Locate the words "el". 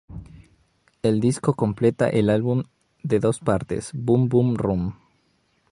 1.03-1.19, 2.09-2.31